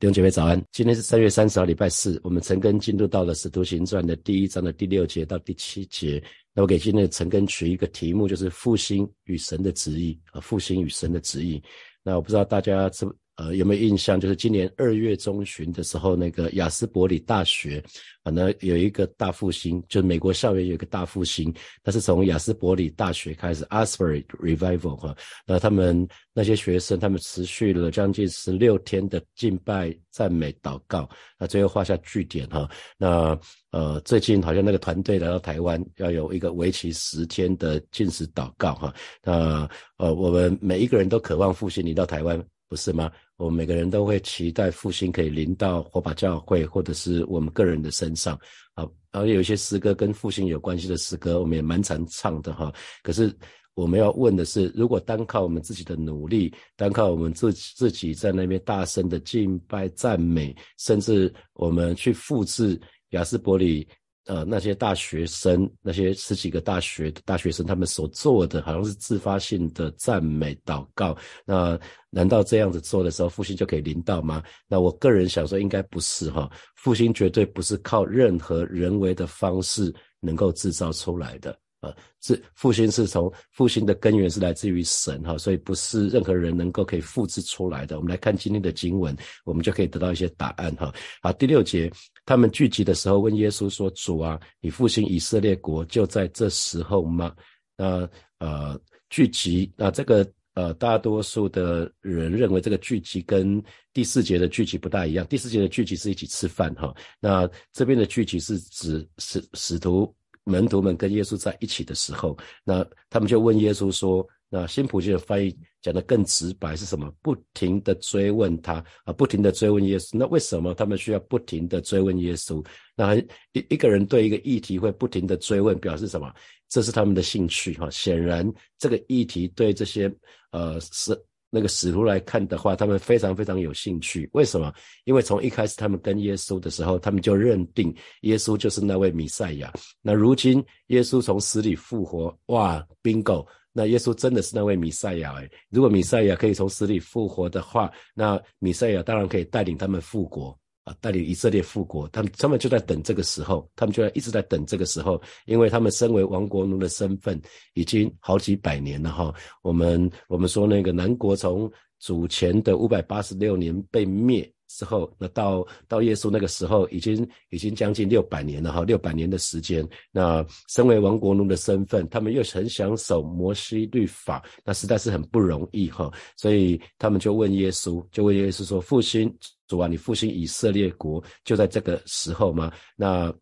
[0.00, 2.20] 弟兄姐妹早安，今天是三月三十号，礼拜四。
[2.22, 6.22] 我们陈根进入到了《使徒行传》的第一章的第六节到第七节。
[6.54, 11.60] 那我给今天的陈根取一个题目，就是复兴与神的旨意啊，复兴与神的旨意。
[12.04, 13.04] 那我不知道大家知
[13.38, 17.82] 呃有没有印象，就是今年二月中旬的时候，那个雅斯伯里大学。
[18.30, 21.50] 那有一个大复兴，就是美国校园有一个大复兴，
[21.82, 25.16] 那是从雅斯伯里大学开始，Asbury Revival 哈。
[25.46, 32.68] 那他们那些学生，他们持续了将近十六天的敬拜、赞美、祷告，那最后画下句点哈。
[32.98, 33.38] 那
[33.70, 38.94] 呃，最近好像那个团队来到台湾，要有一个为期十天的禁食祷告哈。
[39.22, 43.10] 那呃，我们每一个人都渴望复兴你到台湾，不是吗？
[43.38, 48.38] 我们每个人都会期待复兴可以临到火把教会，或者是我们个人的身上。
[48.74, 52.72] 啊，然后有一些诗歌跟复兴有关系的诗歌，我们也蛮常唱的哈。
[53.02, 53.34] 可是
[53.74, 62.78] 我们要问的是，如果单靠我们自己的努力，单靠我们自自己在那边大声的敬拜赞美，甚至我们去复制
[63.10, 63.88] 雅斯伯里。
[64.28, 71.16] 呃，那些大学生，那些十几个大学大学生，他们所做的好像是自发性的赞美祷告。
[71.46, 74.42] 那难道这样子做的时候，复兴就可以临到吗？
[74.68, 76.50] 那我个人想说，应该不是哈。
[76.74, 81.58] 复兴绝对不是靠任何人为的方式能够制造出来的。
[81.80, 87.96] 啊，是复兴是从复兴的根源是来自于神哈，所以不是任何人能够可以复制出来的。
[87.96, 90.92] 我们来看今天的经文，我们就可以得到一些答案哈。
[91.22, 91.88] 好，第六节，
[92.26, 97.32] 他们聚集的时候问耶稣说：“主啊，你复兴以色列国就在这时候吗？”
[97.78, 98.08] 那
[98.40, 105.24] 呃，聚集，那这个呃，大多数的人认为这个聚集跟第四节的聚集不大一样。
[105.28, 110.12] 第四节的聚集是一起吃饭哈，那这边的聚集是指使使徒。
[110.48, 117.12] 门徒们跟耶稣在一起的时候，那他们就问耶稣说：“那新普京的翻译讲的更直白是什么？
[117.22, 120.16] 不停的追问他啊，不停的追问耶稣。
[120.18, 122.64] 那为什么他们需要不停的追问耶稣？
[122.96, 123.26] 那一
[123.68, 126.32] 一个人对一个议题会不停的追问，表示什么？
[126.68, 127.88] 这是他们的兴趣哈。
[127.90, 130.12] 显然这个议题对这些
[130.50, 131.14] 呃是。”
[131.50, 134.28] 那个使徒来看的话，他们非常非常有兴趣。
[134.32, 134.72] 为什么？
[135.04, 139.72] 因为从一开始他们跟耶稣的时候，他们就认定耶稣就是那位弥赛亚。
[140.02, 143.46] 那如今耶稣从死里复活，哇，bingo！
[143.72, 145.50] 那耶稣真的是那位弥赛亚诶。
[145.70, 150.58] 如果弥赛亚可以从死里复活的话，那弥赛亚当然可以带领他们复国。
[150.88, 157.40] 啊带领以色列复国，他们他们就在等这个时候，他们就在一直在等这个时候，因为他们身为亡国奴的身份
[157.74, 159.34] 已经好几百年了哈。
[159.62, 164.50] 我们我们说那个南国从主前的五百八十六年被灭。
[164.70, 169.82] 之后，那到到耶稣那个时候，已经已经将近六百年了哈，六百年的时间。
[170.12, 176.12] 那身为王国奴的身份，他们又很想守摩西律法，那实在是很不容易哈。
[176.36, 179.34] 所以他们就问耶稣，就问耶稣说：“复兴
[179.68, 183.32] 主啊，你复兴以色列国，就在这个时候吗？”那。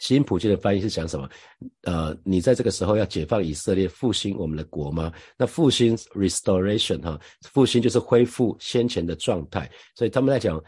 [0.00, 1.26] 新普京的翻译是讲什么？
[1.84, 5.10] 呃，你在这个时候要解放以色列，复兴我们的国吗？
[5.38, 7.18] 那复兴 （restoration） 哈，
[7.50, 9.66] 复兴就是恢复先前的状态。
[9.94, 10.62] 所以他们在讲，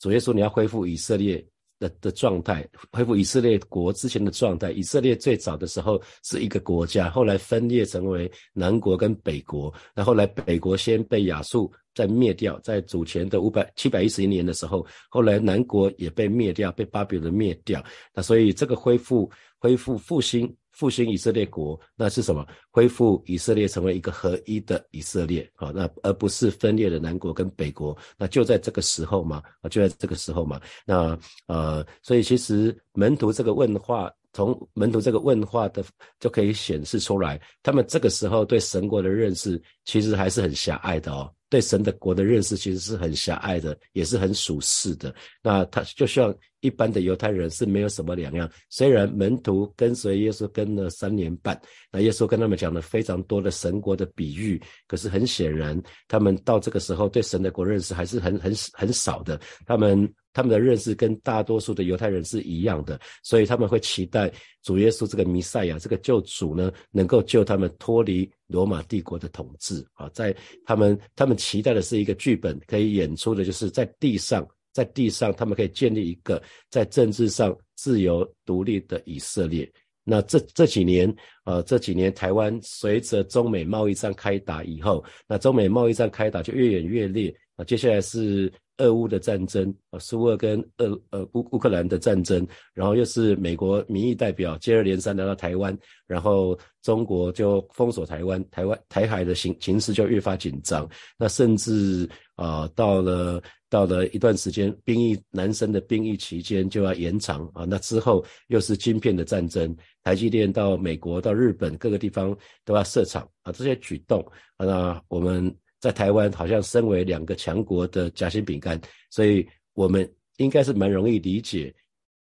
[0.00, 1.46] 主耶稣你要恢复以色列
[1.82, 4.70] 的的状态，恢复以色列国之前的状态。
[4.70, 9.72] 以色列最早的时候是一个国家，后来分裂成为南国跟北国。
[9.94, 11.72] 那后来北国先被亚述。
[11.94, 17.84] 在灭掉，在主前的五百七百一十一年的时候，后来南国也被灭掉，被巴比伦灭掉。
[18.14, 19.30] 那所以这个恢复、
[19.62, 22.44] 恢复、复兴、复兴以色列国，那是什么？
[22.72, 27.96] 恢复以色列成为一个合一的以色列，好，那而不是分裂的南国跟北国。
[28.18, 30.60] 那就在这个时候嘛，啊，就在这个时候嘛。
[30.84, 35.84] 那呃，所以其实门徒这个问话，从门徒这个问话的
[36.18, 41.32] 就可以显示出来，他们这个时候对神国的认识其实还是很狭隘的哦。
[41.52, 45.14] 对神的国的认识其实是很狭隘的，也是很属世的。
[45.42, 48.50] 那他就像一般的犹太人是没有什么两样。
[48.70, 51.60] 虽然门徒跟随耶稣跟了三年半，
[51.90, 59.38] 那耶稣跟他们讲了非常多的神国的比喻，可是很显然，他们到这个时候对神的国认识还是很很很少的。
[59.66, 60.10] 他们。
[60.32, 64.32] 他们的认识跟大多数的犹太人是一样的，所以他们会期待
[64.62, 70.08] 主耶稣这个弥赛亚、这个救主呢，能够救他们脱离罗马帝国的统治啊。
[70.14, 70.34] 在
[70.64, 79.70] 他们，他们期待的是一个剧本可以演出的，就是在地上，在地上他们可以建立一个在政治上自由独立的以色列。
[80.04, 81.14] 那这这几年，
[81.44, 87.32] 呃，这几年台湾随着中美贸易战开打以后，那中美贸易战开打就越演越烈。
[87.56, 95.76] 啊，接下来是俄乌的战争啊，苏俄跟俄呃乌乌克兰的战争，然后又是美国民意代表接二连三来到台湾，
[96.06, 100.88] 然后中国就封锁台湾，台湾台海的形形势就越发紧张，
[101.18, 103.42] 那甚至啊到了。
[103.72, 107.64] 到了一段时间，兵役男生的兵役期间就要延长啊。
[107.66, 113.50] 那之后又是晶片的战争，台积电到美国、到日本各个地方都要设厂啊。
[113.50, 114.20] 这些举动
[114.58, 115.50] 啊，那我们
[115.82, 118.80] 在台湾好像身为两个强国的夹心饼干，
[119.10, 121.74] 所以我们应该是蛮容易理解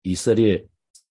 [0.01, 0.57] 以色列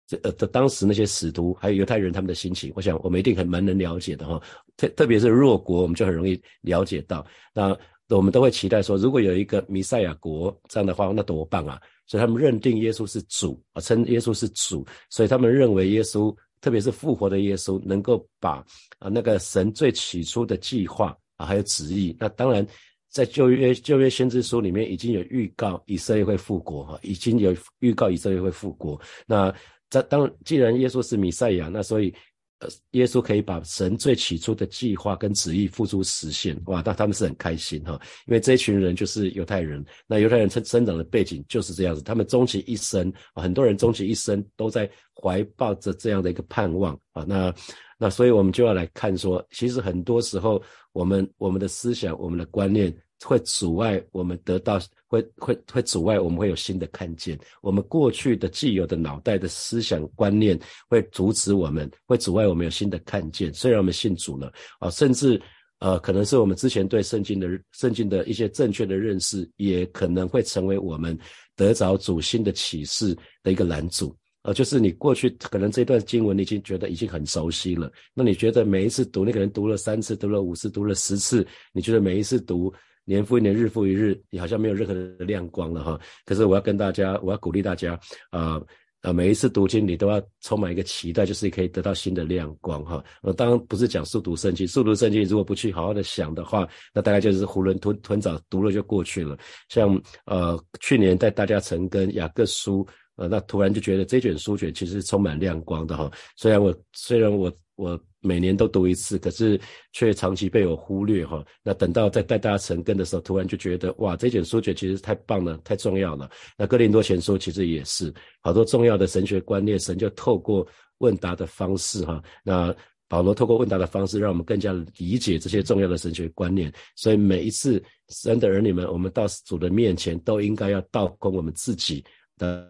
[0.07, 2.73] 这呃的当时那些使徒还有犹太人他们的心情。
[2.75, 4.43] 我想我们一定很蛮能了解的哈。
[4.77, 7.25] 特特别是弱国，我们就很容易了解到
[7.55, 7.79] 那。
[8.11, 11.79] 我们都会期待说，如果有一个弥赛亚国这样的话，那多棒啊！
[12.07, 18.65] 所以他们认定耶稣是主啊，称耶稣是主，所以他们认为耶稣，特别是复活的耶稣，能够把
[18.99, 22.15] 啊那个神最起初的计划啊，还有旨意。
[22.21, 22.67] 那当然，
[23.11, 29.01] 在旧约旧约先知书里面已经有预告以色列会复国哈，已经有预告以色列会复国。
[29.27, 29.51] 那
[29.89, 32.15] 在当既然耶稣是弥赛亚，那所以。
[32.61, 36.83] 呃，耶稣可以把神最起初的计划跟旨意付诸实现，哇！
[36.85, 37.93] 那他们是很开心哈，
[38.27, 47.55] 因为这一群人就是犹太人，那犹太人生生长的背景就是这样子，他们终其一生，很多人终其一生都在怀抱着这样的一个盼望啊，那
[47.99, 50.63] 那所以我们就要来看说，其实很多时候
[50.93, 52.97] 我们我们的思想、我们的观念。
[53.25, 54.79] 会阻碍我们得到，
[55.09, 57.37] 会会会阻碍我们会有新的看见。
[57.61, 60.57] 我们过去的既有的脑袋的思想观念
[60.89, 63.53] 会阻止我们，会阻碍我们有新的看见。
[63.53, 65.43] 虽然我们信主了啊，甚至
[65.81, 71.19] 呃，可能是我们之前对圣经的圣经的一些正确的认识，也可能会成为我们
[71.57, 74.17] 得着主新的启示的一个拦阻。
[74.49, 82.73] 呃，就是你过去可能这段经文你已经觉得已经很熟悉了，那你觉得每一次读，你可能读了三次，读了五次，读了十次，你觉得每一次读。
[83.05, 86.01] 年复一年，日复一日，你好像没有任何的亮光了哈。
[86.25, 87.99] 可是我要跟大家，我要鼓励大家，
[88.31, 88.59] 啊
[89.03, 93.05] 啊，每一次读经你都要充满一个期待，就是可以得到新的亮光哈。
[93.23, 99.39] 呃，当然不是讲速读圣经，速读圣经如果不去好好的想的话，那大概就是囫囵吞吞枣读了就过去了。
[99.69, 102.87] 像呃去年带大家成跟雅各书，
[103.19, 106.11] 呃，那突然就觉得这卷书卷其实充满亮光的哈。
[106.37, 108.01] 虽然我虽然我我。
[108.21, 109.59] 每年都读一次，可是
[109.93, 111.43] 却长期被我忽略哈。
[111.63, 116.29] 那等到在带大家成根的时候，突然就觉得哇，这卷书卷其实太棒了，太重要了。
[116.57, 120.67] 那哥林多前书其实也是好多重要的神学观念，神就透过
[120.99, 122.21] 问答的方式哈。
[122.43, 122.75] 那
[123.07, 126.73] 保罗透过问答的方式，让我们更加理解这些重要的神学观念。
[126.97, 132.05] 所以每一次神的儿女们，我们到主的面前，都应该要倒空我们自己
[132.37, 132.69] 的，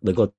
[0.00, 0.30] 能够。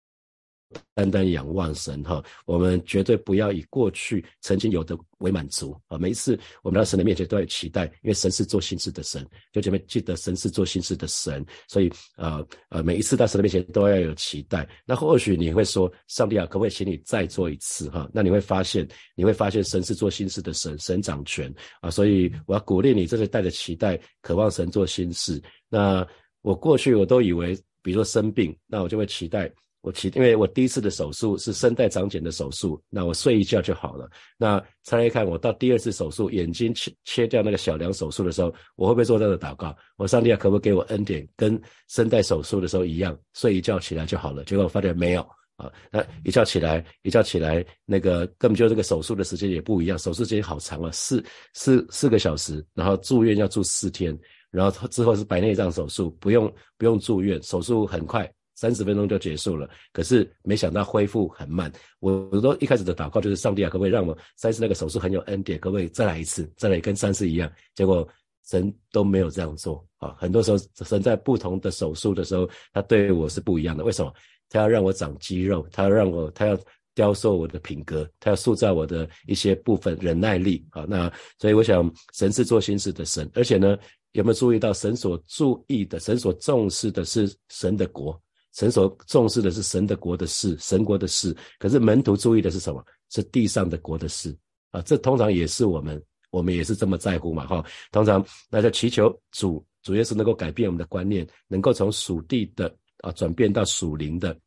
[0.94, 5.98] 单单仰望神哈，我们绝对不要以过去曾经有的为满足啊！
[5.98, 14.68] 每一次我们到神的面前都要有期待，因为神是做心事的神，就姐妹记得神是做心事的神，所以呃呃，每一次到神的面前都要有期待。
[14.86, 18.10] 那或许你会说，上帝啊，可不可以请你再做一次哈？
[18.12, 21.90] 那你会发现，你会发现神是做心事的神，神掌权啊！
[21.90, 25.42] 所以我要鼓励你，这是带着期待，渴望神做心事。
[25.70, 26.06] 那
[26.42, 29.52] 我过去我都以为，比如说生病，那我就会期待。
[29.82, 34.10] 我期因为我第一次的手术是声带长茧的手术，那我睡一觉就好了。
[34.36, 39.78] 那猜一看，我到第二次手术，眼睛切切掉那个小梁手术的时候，我会不会做这样的祷告？
[39.98, 44.44] 我上帝啊，可不可以给我恩典，跟声带手术的时候一样，睡一觉起来就好了？
[44.46, 45.22] 结果我发现没有
[45.58, 51.24] 啊，那一觉起来，一觉起来，那个根本就这个手术的时间也不一样，手术时间好长啊，四
[51.54, 54.18] 四四个小时，然后住院要住四天，
[54.56, 58.32] 然后之后是白内障手术，不用不用住院，手术很快。
[58.58, 61.70] 三十分钟就结束了，可是没想到恢复很慢。
[62.00, 67.52] 我我都一开始的祷告就是上帝啊，可不可以让我三次那个手术很有恩典，可不可以再来一次，再来跟三次一样？
[67.76, 68.08] 结果
[68.48, 70.16] 神都没有这样做啊。
[70.18, 73.84] 很多时候神在不同的手术的时候，他对我是不一样的。
[73.84, 74.14] 为什么？
[74.50, 76.58] 他要让我长肌肉，他要让我，他要
[76.94, 80.86] 雕塑我的品格，他要塑造我的一些部分忍耐力啊。
[80.88, 83.78] 那所以我想，神是做心事的神，而且呢，
[84.16, 88.18] 有没有注意到神所注意的，神所重视的是神的国？
[88.54, 91.36] 神所重视的是神的国的事，神国的事。
[91.60, 92.82] 可是门徒注意的是什么？
[93.10, 94.34] 是地上的国的事
[94.72, 94.82] 啊！
[94.84, 97.64] 这通常也是我们，我们也是这么在乎嘛，哈。
[97.92, 104.38] 通常那就祈求主，主耶稣能够改变我们的观念，能够从属地的啊转变到属灵的，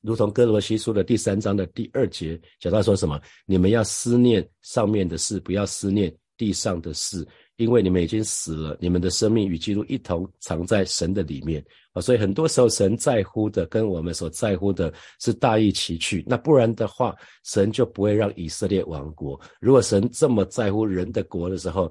[0.00, 3.20] 如同哥罗西书的第三章的第二节讲到说什么？
[3.46, 7.24] 你们要思念上面的事，不要思念地上的事。
[7.56, 16.24] 因为你们已经死了，你们的生命与基督一同藏在神的里面啊，所以很多时候神在乎的跟我们所在乎的是大义其趣。
[16.26, 19.40] 那不然的话，神就不会让以色列亡国。
[19.60, 21.90] 如果神这么在乎人的国的时候，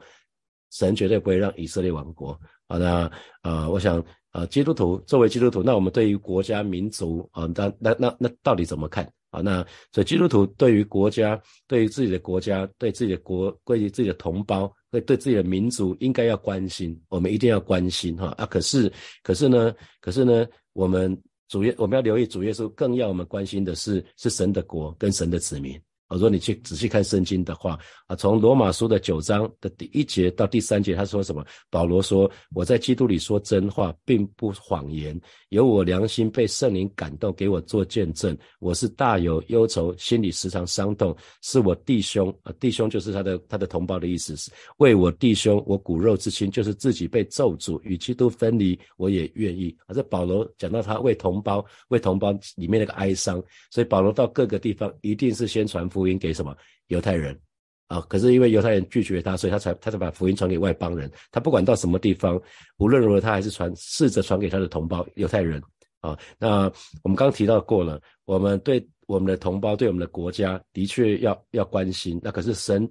[0.72, 2.38] 神绝对不会让以色列亡国。
[2.68, 3.10] 好，那
[3.44, 9.06] 呃，我想呃，基督徒作为基督徒，那我们对于国家民族啊，那那那那到底怎么看？
[9.30, 18.46] 啊，那所以基督徒对于国家，对于自己的国家，对自己的国，对于自己的同胞，会对自己的民族，应该要关心，我们一定要关心哈啊！
[18.46, 25.82] 可是，可是呢，可是呢，我们主耶，我们要留意主耶稣，更要我们关心的是，是神的国跟神的子民。
[26.16, 27.78] 如果你去仔细看圣经的话，
[28.08, 31.44] 啊，从罗马书的九章的第一节到第三节，他说什么？
[31.70, 38.38] 保罗说：“我在基督里说真话，并不谎言，有我良心被圣灵感动，给我做见证。
[38.60, 41.16] 我是大有忧愁，心里时常伤痛。
[41.42, 53.42] 是我弟兄啊，弟兄就是他的他的同胞的意思，是为我弟兄，我骨肉之亲，就是自己被咒诅，与基督分离，我也愿意。”啊，这保罗讲到他为同胞，为同胞里面那个哀伤，
[53.72, 56.03] 所以保罗到各个地方一定是先传福。
[56.04, 56.54] 福音给什么
[56.88, 57.40] 犹太人
[57.88, 58.02] 啊？
[58.10, 61.10] 可是因为犹太人拒绝他，所以他才他才把福音传给外邦人。
[61.32, 62.38] 他不管到什么地方，
[62.76, 65.64] 无论如何，他还是传试着传给他的同胞犹太人
[66.04, 66.20] 啊。
[66.38, 72.20] 那我们刚刚提到过了，我们对我们的同胞、对我们的国家的确要要关心。
[72.24, 72.88] 那可是神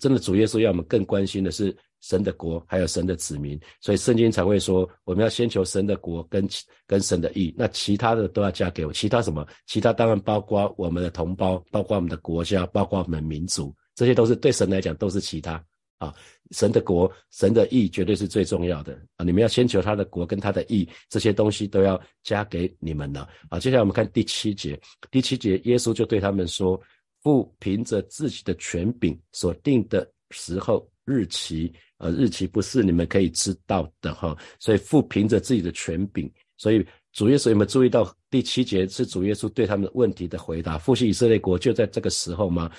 [0.00, 3.60] 真的主耶稣要我们更关心的是神的国，还有神的子民。
[3.80, 6.48] 所以圣经才会说，我们要先求神的国跟
[6.86, 8.92] 跟神的义，那其他的都要加给我。
[8.92, 9.46] 其他什么？
[9.66, 15.62] 其他当然包括我们的同胞，包括我们的国家，包括我们民族，这些都是对神来讲都是其他
[15.98, 16.12] 啊。
[16.52, 19.24] 神的国、神的义绝对是最重要的啊！
[19.24, 23.58] 你们要先求他的国跟他的义，这些东西都要加给你们了啊！
[23.58, 24.78] 接下来我们看第七节，
[25.10, 26.80] 第七节耶稣就对他们说
[27.24, 34.36] ：“父凭着自己的权柄所定的时候、日期，呃，日期不是你们可以知道的哈。
[34.60, 40.76] 所以父凭着自己的权柄，所以主耶稣有没有注意到第七节是主耶稣对他们问题的回答？
[40.76, 42.70] 复兴以色列国就在这个时候吗？”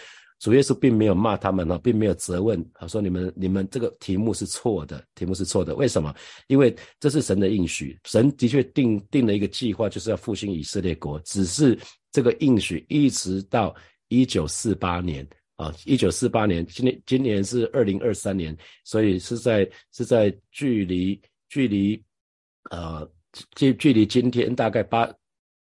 [0.43, 5.73] 主耶稣并没有骂他们哈，并没有责问啊，说你们你们这个题目是错的，题目是错的。
[5.73, 6.13] 为什么？
[6.47, 11.17] 因为这是神的应许，神的确定定了一个计划，就是要复兴以色列国。
[11.21, 11.79] 只是
[12.11, 13.73] 这个应许一直到
[14.09, 22.03] 一九四八年啊，一九四八年，今年今年是二零二三年，所以是在是在距离距离
[22.69, 23.09] 呃
[23.55, 25.09] 距距离今天大概八。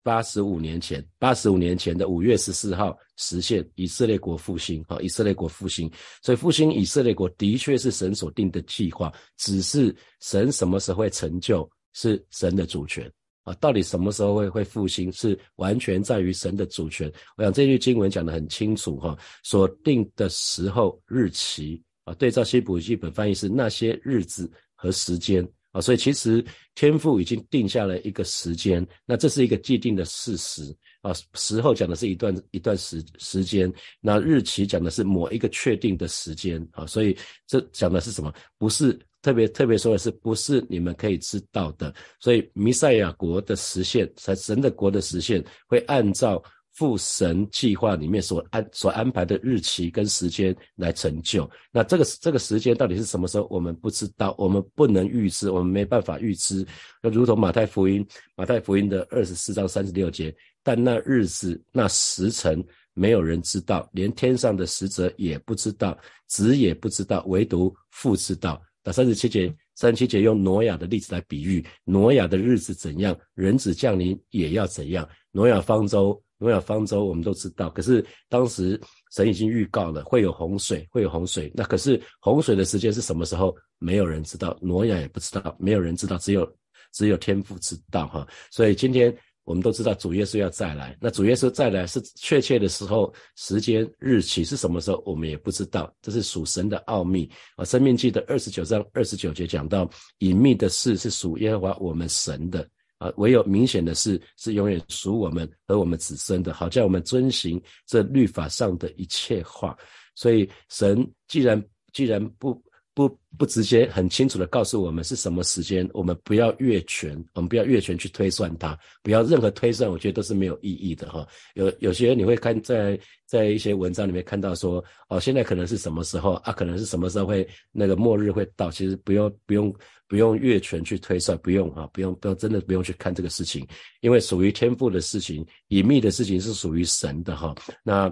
[0.07, 5.91] 八十五年前，八十五年前的五月十四号实现以色列国复兴，啊，以色列国复兴，
[6.23, 13.11] 所以复兴以色列国的确是神所定的计划，只是神什么时候会成就，是神的主权，
[13.43, 17.13] 啊，到底什么时候会会复兴，是完全在于神的主权。
[17.37, 25.45] 我想这句经文讲得很清楚，哈，所定的时候日期，啊，对照新普基本翻译是那些日子和时间。
[25.77, 26.43] 啊，所以其实
[26.75, 31.13] 天父已经定下了一个时间，那这是一个既定的事实啊。
[31.35, 36.87] 时候讲的是一段一段时时间，那日期讲的是某一个确定的时间啊。
[36.87, 37.15] 所以
[37.47, 38.33] 这讲的是什么？
[38.57, 41.95] 不是特别特别说的是，不是你们可以知道的。
[42.21, 46.43] 所以弥赛亚国的实现，神神的国的实现，会按照。
[46.77, 56.67] 父神计划里面所安所安排的日期跟时间来成就，那这个这个时间到底是什么时候，我们不知道，我们不能预知，我们没办法预知。
[57.03, 68.61] 那如同马太福音，马太福音的二十四章三十六节，但那日子那时辰没有人知道，连天上的使者也不知道，子也不知道，唯独父知道。
[68.85, 75.09] 那三十七节，三十七节用挪亚的例子来比喻，挪亚的日子怎样，人子降临也要怎样。
[75.33, 76.23] 挪亚方舟。
[76.39, 78.81] 诺亚方舟我们都知道，可是当时
[79.13, 81.51] 神已经预告了会有洪水，会有洪水。
[81.55, 83.57] 那可是洪水的时间是什么时候？
[83.79, 86.51] 没有人知道，挪亚也不知道，没有人知道，只有
[86.93, 88.27] 只有天父知道哈。
[88.51, 89.15] 所以今天
[89.45, 97.65] 我们都知道主耶稣要再来，那主耶稣再来是确切的时候、时间、日期是什么时候，我们也不知道，这是属神的奥秘啊。
[97.65, 99.89] 生命记的二十九章二十九节讲到，
[100.19, 102.67] 隐秘的事是属耶和华我们神的。
[102.99, 109.77] 啊，唯有明显的是是永远属我们和我们子孙的，好叫我们遵行这律法上的一切话。
[110.15, 111.63] 所以神既然
[111.93, 112.66] 既然不。
[112.97, 121.29] 不不直接很清楚的告诉我们是什么时间，我们不要越权，我们不要越权去推算它，不要任何推算，我觉得都是没有意义的哈。
[121.53, 126.53] 有有些你会看在在一些文章里面看到说，哦，现在可能是什么时候啊？
[126.55, 128.71] 可能是什么时候会那个末日会到？
[128.71, 129.71] 其实不用不用
[130.09, 133.69] 不用越权去推算，不用啊，不用不用真的不用去看这个事情，
[134.01, 137.55] 因为属于天赋的事情，隐秘的事情是属于神的哈。
[137.85, 138.11] 那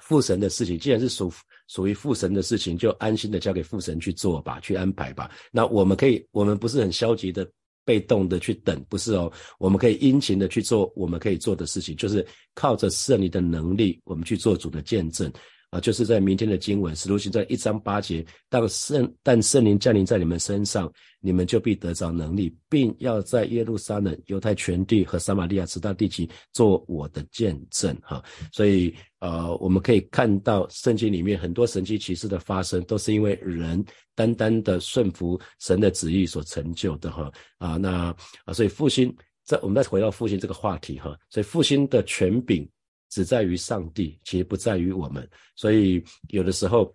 [0.00, 1.32] 父神的事情，既然是属。
[1.70, 5.30] 属于父神的事情，就安心的交给父神去做吧，去安排吧。
[5.52, 7.48] 那我们可以，我们不是很消极的、
[7.84, 9.32] 被动的去等，不是哦。
[9.56, 15.32] 我们可以殷勤的去做我们可以做的事情，就是靠着圣灵的能力，我们去做主的见证。
[15.70, 27.96] 啊，就是在明天的经文，使徒行传一章八节，当圣但圣灵降临在你们身上，你们就必得着能力，并要在耶路撒冷、犹太全地和撒玛利亚直到地极做我的见证。
[28.02, 28.20] 哈，
[28.52, 33.84] 所以呃，我们可以看到圣经里面很多神奇奇事的发生，都是因为人
[34.14, 37.10] 单单的顺服神的旨意所成就的。
[37.12, 39.14] 哈啊，那啊，所以复兴。
[39.42, 42.68] 再我们再回到复兴这个话题哈，所以复兴的权柄
[43.10, 45.28] 只在于上帝，其实不在于我们。
[45.54, 46.94] 所以有的时候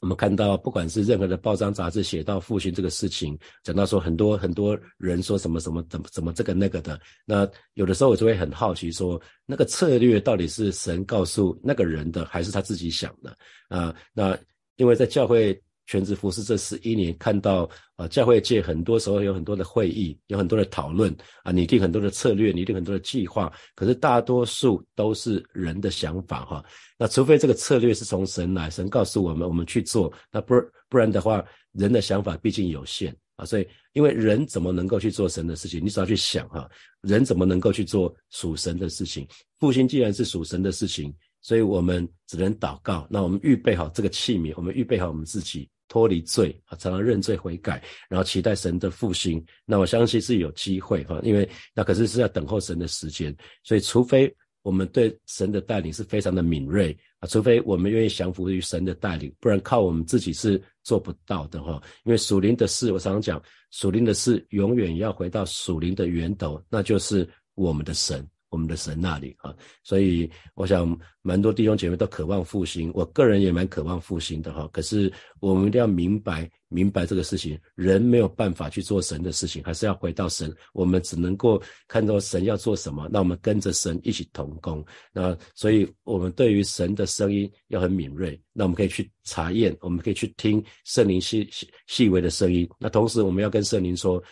[0.00, 13.34] 我们看到，不管是任何的报章杂志写到复兴这个事情，讲到说很多很多人说什么什么怎么怎么这个那个的，那有的时候我就会很好奇，说那个策略到底是神告诉那个人的，还是他自己想的
[13.68, 13.94] 啊？
[14.12, 14.38] 那
[14.76, 15.58] 因为在教会。
[15.86, 21.14] 全职服侍这十一年，看到啊，教会界很多时候有很多的会议，有很多的讨论
[21.44, 23.52] 啊，拟定很多的策略，拟定很多的计划。
[23.74, 26.64] 可是大多数都是人的想法哈。
[26.98, 30.12] 那除非这个策略是从神来，神告诉我们，我们去做。
[30.32, 30.54] 那不
[30.88, 33.44] 不然的话，人的想法毕竟有限啊。
[33.44, 35.84] 所以，因为人怎么能够去做神的事情？
[35.84, 36.68] 你只要去想哈，
[37.00, 39.26] 人怎么能够去做属神的事情？
[39.60, 43.06] 复兴既然是属神的事情，所以我们只能祷告。
[43.08, 45.68] 那我们预备好这个器皿，我们预备好我们自己。
[45.88, 49.44] 脱离罪啊，常常认罪悔改，然后期待神的复兴。
[49.64, 53.34] 那我相信是有机会哈，因为那可是是要等候神的时间。
[53.62, 61.80] 所以，除非我们对神的带领是非常的敏锐啊，除非我们愿意降服于神的带领，不然靠我们自己是做不到的哈。
[62.04, 68.28] 因为属灵的事，我常常讲，属灵的事永远要回到属灵的源头，那就是我们的神。
[68.48, 74.68] 我们的神那里啊，所以我想蛮多弟兄姐妹都渴望复兴，我个人也蛮渴望复兴的哈。
[74.72, 80.54] 可是我们一定要明白明白这个事情，人没有办法去做神的事情，还是要回到神。
[80.72, 84.84] 我们只能够看到神要做什么，那我们跟着神一起同工。
[85.12, 92.68] 那所以我们对于神的声音要很敏锐，那我们可以去查验，我们可以去听圣灵细细细微的声音。
[92.78, 94.22] 那同时我们要跟圣灵说。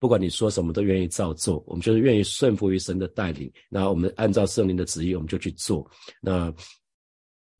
[0.00, 1.60] 不管你说什么，都愿意照做。
[1.66, 3.50] 我们就是愿意顺服于神的带领。
[3.68, 5.84] 那我们按照圣灵的旨意，我们就去做。
[6.20, 6.54] 那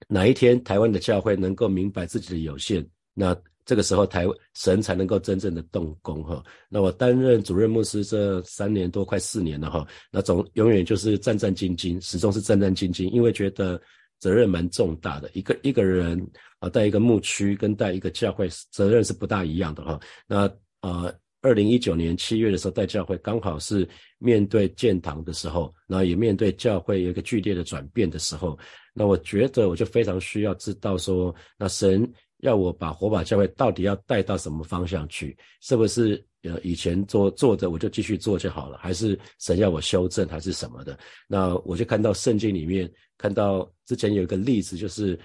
[0.07, 6.41] 哪一天台湾的教会能够明白自己的有限，那这个时候台神才能够真正的动工哈。
[6.69, 9.85] 那我担任主任牧师这三年多，快四年了哈。
[10.13, 13.81] 那总永远就是战战兢兢，始终是战战兢兢，因为觉得
[14.21, 15.29] 责任蛮重大的。
[15.35, 16.25] 一个一个人
[16.61, 19.99] 啊，带一个牧区跟带一个教会，责任是不大一样的哈。
[20.29, 20.49] 那
[20.81, 21.13] 啊。
[21.41, 28.59] 二零一九年七月的时候，带教会刚好是面对建堂的时候，然后也面对教会有一个剧烈的转变的时候，
[28.93, 35.37] 那我觉得我就非常需要知道说，那神要我把火把教会到底要带到什么方向去？
[35.61, 38.77] 是不是呃以前做做的我就继续做就好了？
[38.79, 40.99] 还是神要我修正还是什么的？
[41.29, 45.19] 那我就看到圣经里面看到之前有一个例子，就是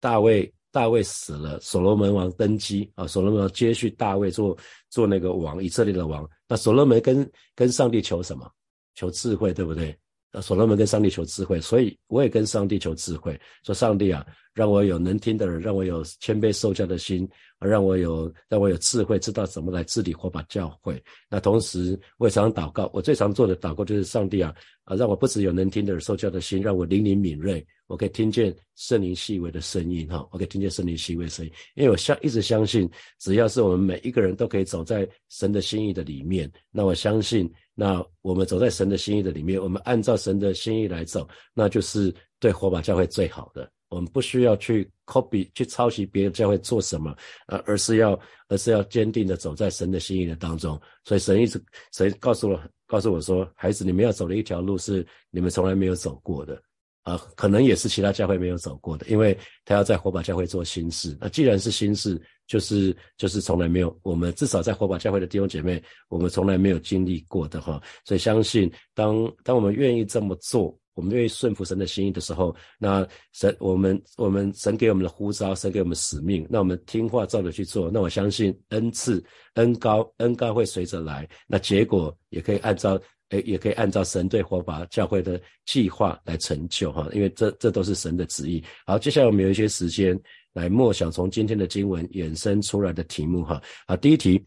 [0.00, 0.52] 大卫。
[0.72, 4.56] 大卫死了，所罗门王登基啊，所罗门王接续大卫做
[4.88, 6.28] 做那个王，以色列的王。
[6.48, 8.50] 那所罗门跟跟上帝求什么？
[8.94, 9.96] 求智慧，对不对？
[10.32, 17.28] 那所罗门跟上帝求智慧，所以我也跟上帝求智慧，说上帝啊，让我有能听的人，让我有谦卑受教的心，
[17.58, 21.02] 让我有让我有智慧，知道怎么来治理火把教会。
[21.28, 24.54] 那同时我也常祷告，我最常做的祷告就是上帝啊
[24.84, 27.66] 啊，让我不只有能听的人受教的心，让我灵灵敏锐。
[27.90, 43.68] 我可以听见圣灵细微的声音，哈，我可以听见圣灵细微的声音，因为我相一直相信，只要是我们每一个人都可以走在神的心意的里面，那我相信，那我们走在神的心意的里面，我们按照神的心意来走，那就是对火把教会最好的。
[43.88, 47.12] 我们不需要去 copy 去抄袭别的教会做什么，
[47.48, 50.80] 呃，而是要而是要坚定的走在神的心意的当中。
[51.02, 51.60] 所以神一直
[51.92, 56.62] 神告诉我告诉我说，孩子，你们要走的一条路是你们从来没有走过的。
[57.02, 61.16] 啊，可能也是其他教会没有走过的，因为他要在火把教会做新事。
[61.20, 67.80] 那既然是新事，就是就是从来没有，我们至少在火把教会的弟兄姐妹，我们从来没有经历过的哈。
[68.04, 83.00] 所以相信，当当我们愿意这么做，我们愿意顺服神的心意的时候，那神我们我们神给我们的呼召，神给我们使命，那我们听话照着去做，那我相信恩赐恩高恩高会随着来，那结果也可以按照。
[83.30, 88.62] 诶，也可以按照神对火把教会的计划来成就哈，因为这这都是神的旨意。
[88.84, 90.18] 好，接下来我们有一些时间
[90.52, 93.62] 来默想从今天的经文衍生出来的题目哈。
[93.86, 94.44] 啊，第一题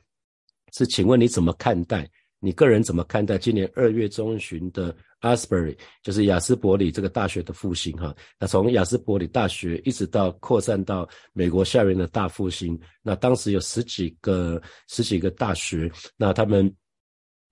[0.74, 2.10] 是，请问你怎么看待？
[2.40, 8.14] 你个人怎么看待今年二月中旬的 Asbury，就是雅斯伯里这个大学的复兴哈？
[8.38, 16.70] 那从雅斯伯里大学一直到扩散到美国校园的大复兴，那当时有十几个十几个大学，那他们。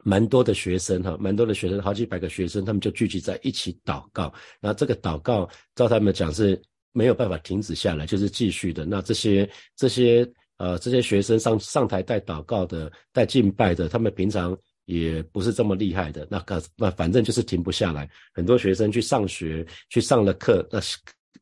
[0.04, 4.34] 蛮多的学生哈，蛮多的学生，好几百个学生，他们就聚集在一起祷告。
[4.60, 6.60] 那这个祷告，照他们讲是
[6.92, 8.86] 没有办法停止下来，就是继续的。
[8.86, 16.28] 那这些这些呃这些学生上上台带祷告的、带敬拜的，他们平常也不是这么厉害的。
[16.30, 18.10] 那个那反正就是停不下来。
[18.34, 20.80] 很多学生去上学，去上了课，那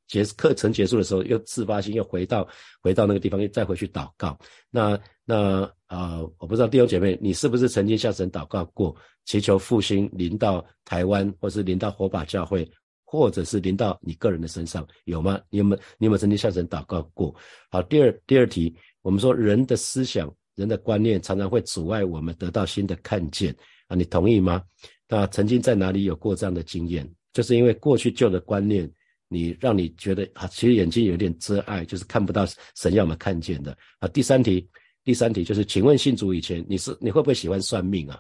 [0.08, 2.48] 结课程结束的时候，又自发性又回到
[2.82, 4.38] 回到那个地方，又再回去祷告。
[4.70, 5.00] 那
[5.32, 12.68] 那啊，我不知道弟兄姐妹，你是不是曾经向神祷告过，祈求复兴临到台湾，或是临到火把教会？
[13.06, 15.40] 或者是临到你个人的身上有吗？
[15.52, 17.36] 你有没有你有没有曾经向神祷告过？
[17.70, 23.56] 好，第二第二题，我们说人的思想、人的观念常常会阻碍我们得到新的看见
[23.88, 24.64] 啊，你同意吗？
[25.08, 27.08] 那曾经在哪里有过这样的经验？
[27.34, 28.92] 就是因为过去旧的观念，
[29.28, 34.08] 你让你觉得啊，其实眼睛有点遮碍，就是看不到神要我们看见的啊。
[34.08, 34.68] 第三题，
[35.10, 38.20] 第三题就是，请问信主以前你是你会不会喜欢算命啊？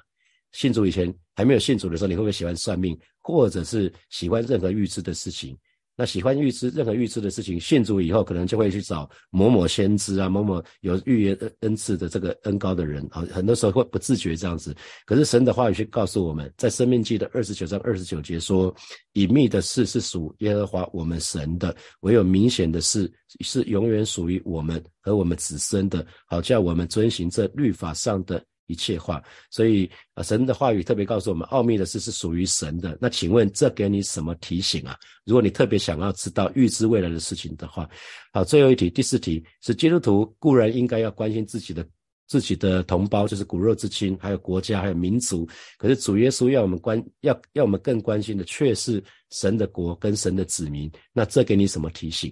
[0.53, 2.97] 信主以前还没有信主的时候，你会不会喜欢算命？
[3.19, 5.55] 或者是喜欢任何预知的事情，
[5.99, 14.73] 那喜欢预知任何预知的事情，信主以后可能就会去找某某先知啊，某某有预言恩恩赐的这个恩高的人啊，很多时候会不自觉这样子。
[15.05, 18.73] 可是神的话语却告诉我们，在生命记的二十九章二十九节说，
[19.11, 28.41] 隐秘的事是属耶和华我们神的，唯有明显的事是永远属于我们和我们子孙的，好叫我们遵行这律法上的。
[28.69, 32.95] 一切话，所以啊，神的话语特别告诉我们，奥秘的事是属于神的。
[33.01, 34.95] 那请问，这给你什么提醒啊？
[35.25, 37.89] 如果你特别想要知道预知未来的事情的话，
[38.31, 41.83] 好，最后一题，第四题是基督徒固然应该要关心自己的
[42.27, 45.49] 自己的同胞，就是骨肉之亲，还有国家，还有民族。
[45.79, 50.91] 可是主耶稣要我们关，要要我们更关心的却是神的国跟神的子民。
[51.11, 52.31] 那这给你什么提醒？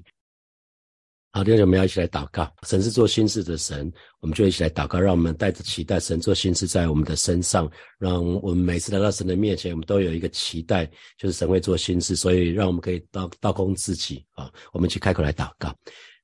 [1.37, 2.51] 好，弟兄我们要一起来祷告。
[2.63, 7.69] 神是做心事的神，我们就一起来祷告，让我们带着期待，神做心事在我们的身上，
[7.99, 14.51] 让我们每次来到神的面前，我们都有一个期待，就是神会做心事，所以让我们可以倒倒空自己啊。
[14.73, 15.69] 我们去开口来祷告，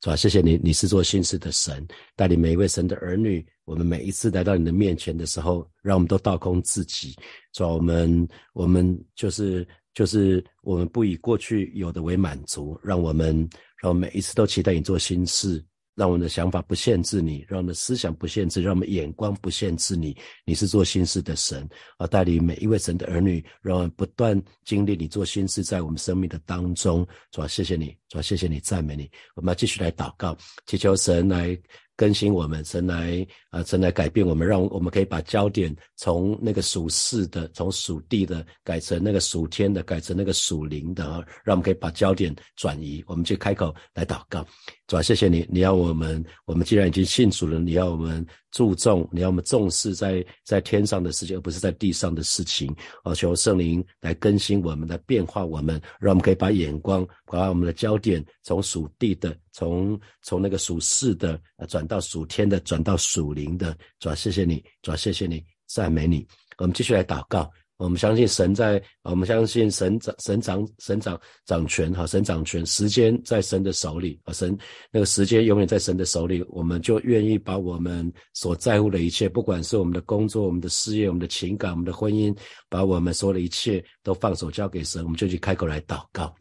[0.02, 0.15] 是吧？
[0.15, 3.45] 谢谢你，你是做心事的神，带领每一位神的儿女。
[3.65, 7.15] 我们每一次来到你的面前的时候，让我们都倒空自己，
[7.54, 7.67] 是吧？
[7.67, 13.47] 我们我们就是就是我们不以过去有的为满足，让我们。
[13.84, 15.62] 让我们每一次都期待你做新事，
[15.93, 20.15] 让我们的想法不限制你，让我们的思想不限制，让我们眼光不限制你。
[20.46, 21.67] 你是做新事的神，
[21.98, 27.06] 啊带领每一位神的儿女，让我们不断经历你做新事在我们生命的当中。
[27.30, 29.12] 主啊，谢谢你，主啊，谢谢你，赞美你。
[29.36, 31.60] 我们要继续来祷告，祈求神来。
[31.95, 43.03] 更新我们，神来啊，神来改变我们，让我们可以把焦点从那个属世的、从属地的改成那个属天的，改成那个属灵的啊，让我们可以把焦点转移。
[43.06, 44.45] 我们去开口来祷告，
[44.88, 52.74] 主啊，谢谢你，你要我们，我们既然已经信主了，你要我们注重，你要我们重视在在天上的事情，而不是在地上的事情。
[53.04, 59.36] 啊，求圣灵来更新我们，来变化我们，让我们可以把眼光，把我们的焦点从属地的。
[59.52, 66.26] 从从那个属世的转到属天的，转到属灵的，主要谢谢你，主要谢谢你，赞美你。
[66.58, 67.52] 我们继续来祷告。
[67.84, 74.58] 我们相信神在，我们相信神掌神掌神掌掌权哈，神掌权，时间在神的手里啊，神
[74.89, 82.34] 那个时间永远在神的手里，我们就愿意把我们所在乎的一切，不管是我们的工作、我们的事业、我们的情感、我们的婚姻，
[82.69, 86.34] 把我们所有的一切都放手交给神，我们就去开口来祷告。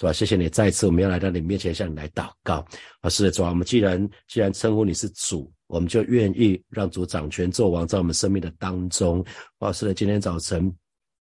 [0.00, 0.12] 是吧？
[0.12, 2.64] 谢谢你，再一次我们要来到你面前向你来祷告。
[3.00, 9.24] 啊，是的，主啊，我们既然既然称呼你是主，我们就愿意让主掌权做王，在我们生命的当中。
[9.58, 10.72] 啊，是的，今天早晨。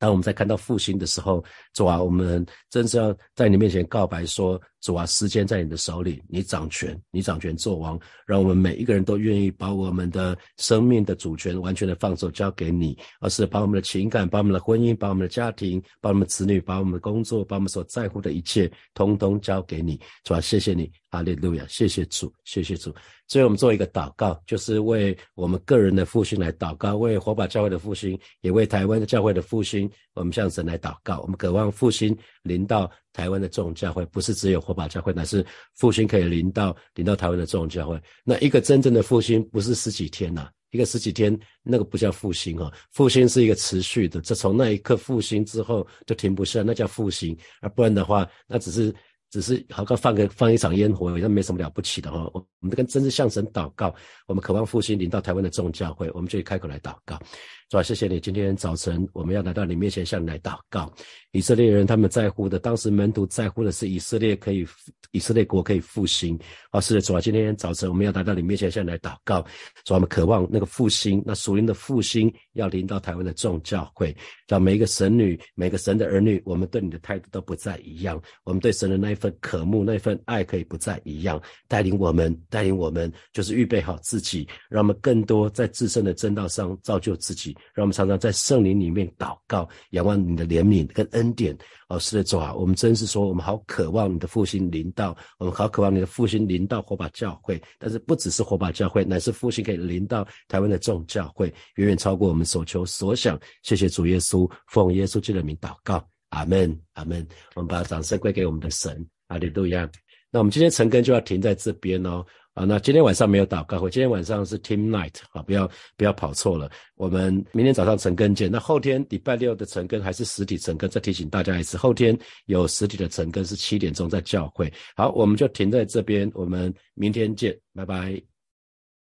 [0.05, 19.99] 当我们在看到复兴的时候，主啊，我们真是要在你面前告白说：主啊，时间在你的手里，你掌权，你掌权做王，让我们每一个人都愿意把我们的生命的主权完全的放手交给你，而是把我们的情感、把我们的婚姻、把我们的家庭、把我们的子女、把我们的工作、把我们所在乎的一切，通通交给你。
[20.23, 20.91] 主啊，谢谢你。
[21.09, 22.93] 哈利路亚，谢谢主，谢谢主。
[23.25, 29.89] 所以我们做一个祷告，就是为我们个人的复兴来祷告，为火把教会的复兴，也为台湾的教会的复兴。
[30.13, 38.01] 我们向神来祷告，我们渴望复兴临到台湾的众教会，不是只有火把教会，乃是复兴可以临到临到台湾的众教会。
[38.23, 48.93] 那一个真正的复兴，不是十几天呐，一个十几天那个不叫复兴啊，复兴是一个持续的，这从那一刻复兴之后就停不下，那叫复兴，而不然的话，那只是。
[49.31, 52.19] 只是好像放个放一场烟火，那没什么了不起的哈。
[52.33, 53.93] 我我们跟真是向神祷告，
[54.27, 57.19] 我们渴望复兴临到台湾的众教会，我们就开口来祷告。
[57.67, 60.93] 主啊，谢谢你，今天早晨我们要来到你面前向你来祷告。
[61.31, 64.63] 以色列人他们在乎的，当时门徒在乎的是以色列可以，
[65.11, 66.39] 以色列国可以复兴。
[66.69, 69.41] 啊，是的，主啊，今天早晨我们要来到你面前向你来祷告。
[69.83, 74.15] 主啊，我们渴望那个复兴，那属灵的复兴要临到台湾的众教会，
[74.47, 78.21] 让每一个神女、每个神的儿女，我们对你的态度都不再一样。
[78.43, 81.41] 我们对神的那一份渴慕、那一份爱可以不再一样。
[81.67, 87.55] 带领我们，带领我们，就是预备好自己，让我们更多在自身的正道上造就自己。
[87.73, 91.57] 让我们常常在圣灵里面祷告，仰望你的怜悯跟恩典。
[91.87, 97.61] 哦，是的，主啊，我们真是说，我们好渴望你的复兴临到，我们好渴望你的复兴临到火把教会。
[97.77, 103.39] 但是不只是火把教会，乃是复兴可以临到台湾的众教会，远远超过我们所求所想。
[103.61, 107.25] 谢谢主耶稣，奉耶稣基督的名祷告，阿门，阿门。
[107.53, 109.87] 我们把掌声归给我们的神，阿利路亚。
[110.31, 112.25] 那我们今天晨更就要停在这边哦。
[112.55, 116.71] 啊，那今天晚上没有祷告会，今天晚上是 Team Night，啊，不要不要跑错了。
[116.95, 118.49] 我们明天早上晨更见。
[118.49, 124.71] 那后天礼拜六的晨更还是实体晨更，再提醒大家一次，后天有实体的晨更是七点钟在教会。
[124.95, 128.34] 好，我们就停在这边，我们明天见，拜拜。